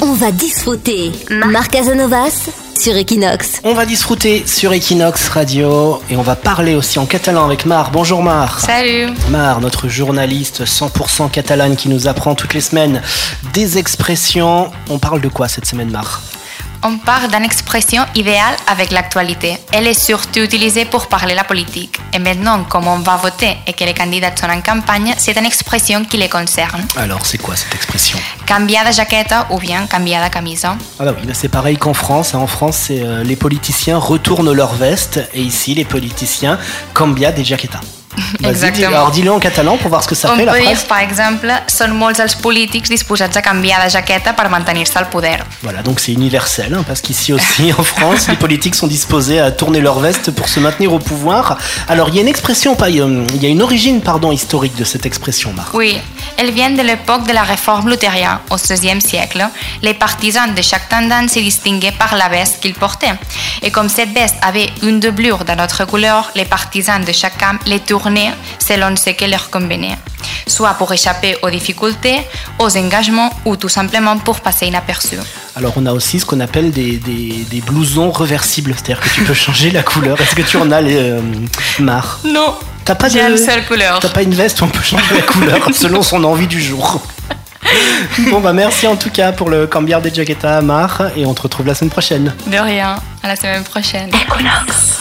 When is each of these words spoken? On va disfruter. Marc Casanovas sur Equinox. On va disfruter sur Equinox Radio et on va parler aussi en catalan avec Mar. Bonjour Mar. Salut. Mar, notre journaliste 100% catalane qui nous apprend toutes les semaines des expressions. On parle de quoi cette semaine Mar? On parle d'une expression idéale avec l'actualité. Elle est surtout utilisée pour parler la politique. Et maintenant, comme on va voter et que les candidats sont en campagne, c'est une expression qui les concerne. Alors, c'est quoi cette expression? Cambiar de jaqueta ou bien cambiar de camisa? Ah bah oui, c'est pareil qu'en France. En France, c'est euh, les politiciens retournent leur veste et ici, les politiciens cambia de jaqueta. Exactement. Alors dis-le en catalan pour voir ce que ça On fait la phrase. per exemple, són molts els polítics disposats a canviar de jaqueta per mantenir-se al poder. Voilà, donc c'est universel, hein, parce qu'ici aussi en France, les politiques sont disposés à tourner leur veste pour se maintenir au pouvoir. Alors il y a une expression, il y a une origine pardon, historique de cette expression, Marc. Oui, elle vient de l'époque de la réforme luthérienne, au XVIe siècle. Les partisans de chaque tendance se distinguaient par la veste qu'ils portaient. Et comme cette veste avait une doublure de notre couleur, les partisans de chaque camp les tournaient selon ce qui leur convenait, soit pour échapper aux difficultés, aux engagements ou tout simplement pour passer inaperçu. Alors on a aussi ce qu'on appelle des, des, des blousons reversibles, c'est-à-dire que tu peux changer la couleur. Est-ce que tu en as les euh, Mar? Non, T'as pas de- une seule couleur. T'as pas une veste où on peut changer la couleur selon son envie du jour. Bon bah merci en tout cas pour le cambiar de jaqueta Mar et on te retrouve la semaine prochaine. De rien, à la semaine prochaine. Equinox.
On 0.00 0.12
va 0.12 0.30
disfruter. 0.30 1.12
Marc 1.30 1.72
Casanovas 1.72 2.50
sur 2.78 2.94
Equinox. 2.96 3.60
On 3.64 3.74
va 3.74 3.86
disfruter 3.86 4.46
sur 4.46 4.72
Equinox 4.72 5.28
Radio 5.28 6.00
et 6.10 6.16
on 6.16 6.22
va 6.22 6.36
parler 6.36 6.74
aussi 6.74 6.98
en 6.98 7.06
catalan 7.06 7.44
avec 7.44 7.64
Mar. 7.64 7.90
Bonjour 7.90 8.22
Mar. 8.22 8.60
Salut. 8.60 9.08
Mar, 9.30 9.60
notre 9.60 9.88
journaliste 9.88 10.64
100% 10.64 11.30
catalane 11.30 11.76
qui 11.76 11.88
nous 11.88 12.08
apprend 12.08 12.34
toutes 12.34 12.54
les 12.54 12.60
semaines 12.60 13.00
des 13.54 13.78
expressions. 13.78 14.70
On 14.90 14.98
parle 14.98 15.20
de 15.20 15.28
quoi 15.28 15.48
cette 15.48 15.66
semaine 15.66 15.90
Mar? 15.90 16.20
On 16.86 16.98
parle 16.98 17.28
d'une 17.28 17.44
expression 17.44 18.04
idéale 18.14 18.56
avec 18.68 18.92
l'actualité. 18.92 19.58
Elle 19.72 19.88
est 19.88 20.00
surtout 20.08 20.40
utilisée 20.40 20.84
pour 20.84 21.08
parler 21.08 21.34
la 21.34 21.42
politique. 21.42 21.98
Et 22.12 22.18
maintenant, 22.18 22.62
comme 22.64 22.86
on 22.86 23.00
va 23.00 23.16
voter 23.16 23.56
et 23.66 23.72
que 23.72 23.84
les 23.84 23.94
candidats 23.94 24.34
sont 24.36 24.48
en 24.48 24.60
campagne, 24.60 25.12
c'est 25.18 25.36
une 25.36 25.46
expression 25.46 26.04
qui 26.04 26.16
les 26.16 26.28
concerne. 26.28 26.86
Alors, 26.96 27.26
c'est 27.26 27.38
quoi 27.38 27.56
cette 27.56 27.74
expression? 27.74 28.18
Cambiar 28.46 28.86
de 28.86 28.92
jaqueta 28.92 29.46
ou 29.50 29.58
bien 29.58 29.86
cambiar 29.86 30.24
de 30.24 30.32
camisa? 30.32 30.76
Ah 31.00 31.04
bah 31.06 31.14
oui, 31.16 31.28
c'est 31.32 31.48
pareil 31.48 31.76
qu'en 31.76 31.94
France. 31.94 32.34
En 32.34 32.46
France, 32.46 32.76
c'est 32.86 33.02
euh, 33.02 33.24
les 33.24 33.36
politiciens 33.36 33.98
retournent 33.98 34.52
leur 34.52 34.74
veste 34.74 35.28
et 35.34 35.42
ici, 35.42 35.74
les 35.74 35.84
politiciens 35.84 36.58
cambia 36.94 37.32
de 37.32 37.42
jaqueta. 38.16 38.48
Exactement. 38.50 38.96
Alors 38.96 39.10
dis-le 39.10 39.32
en 39.32 39.38
catalan 39.38 39.76
pour 39.76 39.88
voir 39.90 40.02
ce 40.02 40.08
que 40.08 40.14
ça 40.14 40.32
On 40.32 40.36
fait 40.36 40.44
la 40.44 40.54
phrase. 40.54 40.84
per 40.84 40.98
exemple, 41.02 41.52
són 41.68 41.92
molts 41.94 42.20
els 42.20 42.34
polítics 42.36 42.88
disposats 42.88 43.36
a 43.36 43.42
canviar 43.42 43.82
de 43.84 43.90
jaqueta 43.90 44.32
per 44.34 44.48
mantenir-se 44.50 44.98
al 44.98 45.08
poder. 45.10 45.44
Voilà, 45.62 45.82
donc 45.82 46.00
c'est 46.00 46.12
universel, 46.12 46.74
hein, 46.74 46.84
parce 46.86 47.00
qu'ici 47.00 47.32
aussi 47.32 47.72
en 47.78 47.82
France, 47.82 48.28
les 48.28 48.36
politiques 48.36 48.74
sont 48.74 48.86
disposés 48.86 49.40
à 49.40 49.50
tourner 49.50 49.80
leur 49.80 50.00
veste 50.00 50.30
pour 50.30 50.48
se 50.48 50.60
maintenir 50.60 50.92
au 50.92 50.98
pouvoir. 50.98 51.58
Alors 51.88 52.08
il 52.08 52.16
y 52.16 52.18
a 52.18 52.22
une 52.22 52.28
expression, 52.28 52.76
il 52.88 53.42
y 53.42 53.46
a 53.46 53.48
une 53.48 53.62
origine 53.62 54.00
pardon, 54.00 54.32
historique 54.32 54.76
de 54.76 54.84
cette 54.84 55.06
expression, 55.06 55.52
Marc. 55.52 55.74
Oui, 55.74 55.98
elle 56.36 56.52
vient 56.52 56.70
de 56.70 56.82
l'époque 56.82 57.26
de 57.26 57.32
la 57.32 57.42
réforme 57.42 57.88
luthérienne, 57.90 58.38
au 58.50 58.56
XVIe 58.56 59.00
siècle. 59.00 59.44
Les 59.82 59.94
partisans 59.94 60.52
de 60.54 60.62
chaque 60.62 60.88
tendance 60.88 61.32
se 61.32 61.38
distinguaient 61.40 61.92
par 61.92 62.14
la 62.16 62.28
veste 62.28 62.60
qu'ils 62.60 62.74
portaient. 62.74 63.14
Et 63.62 63.70
comme 63.70 63.88
cette 63.88 64.12
veste 64.12 64.36
avait 64.42 64.70
une 64.82 65.00
doublure 65.00 65.44
de 65.44 65.52
notre 65.52 65.84
couleur, 65.84 66.30
les 66.34 66.44
partisans 66.44 67.02
de 67.04 67.12
chaque 67.12 67.38
camp 67.38 67.58
les 67.66 67.80
tournaient 67.80 68.34
selon 68.58 68.94
ce 68.96 69.10
qui 69.10 69.26
leur 69.26 69.50
convenait, 69.50 69.98
soit 70.46 70.74
pour 70.74 70.92
échapper 70.92 71.36
aux 71.42 71.50
difficultés, 71.50 72.20
aux 72.58 72.76
engagements 72.76 73.30
ou 73.44 73.56
tout 73.56 73.68
simplement 73.68 74.18
pour 74.18 74.40
passer 74.40 74.66
inaperçu. 74.66 75.16
Alors 75.54 75.72
on 75.76 75.86
a 75.86 75.92
aussi 75.92 76.20
ce 76.20 76.26
qu'on 76.26 76.40
appelle 76.40 76.70
des, 76.70 76.98
des, 76.98 77.44
des 77.50 77.60
blousons 77.60 78.10
reversibles, 78.10 78.74
c'est-à-dire 78.74 79.00
que 79.00 79.08
tu 79.08 79.22
peux 79.24 79.34
changer 79.34 79.70
la 79.70 79.82
couleur. 79.82 80.20
Est-ce 80.20 80.34
que 80.34 80.42
tu 80.42 80.56
en 80.58 80.70
as 80.70 80.80
les 80.80 80.96
euh, 80.96 81.20
Mar? 81.78 82.20
Non, 82.24 82.54
T'as 82.86 82.94
pas 82.94 83.10
de- 83.10 83.18
une 83.18 83.36
seule 83.36 83.64
couleur. 83.66 83.98
T'as 84.00 84.08
pas 84.08 84.22
une 84.22 84.34
veste 84.34 84.60
où 84.60 84.64
on 84.64 84.68
peut 84.68 84.82
changer 84.82 85.04
la 85.14 85.22
couleur 85.22 85.68
selon 85.74 86.00
son 86.02 86.24
envie 86.24 86.46
du 86.46 86.62
jour. 86.62 87.02
Bon 88.30 88.40
bah 88.40 88.52
merci 88.52 88.86
en 88.86 88.94
tout 88.96 89.10
cas 89.10 89.32
pour 89.32 89.50
le 89.50 89.66
cambiar 89.66 90.00
de 90.00 90.08
jaqueta 90.08 90.62
Mar 90.62 91.02
et 91.16 91.26
on 91.26 91.34
te 91.34 91.42
retrouve 91.42 91.66
la 91.66 91.74
semaine 91.74 91.90
prochaine. 91.90 92.32
De 92.46 92.56
rien, 92.58 92.96
à 93.22 93.28
la 93.28 93.36
semaine 93.36 93.64
prochaine. 93.64 94.08
Equinox. 94.14 95.00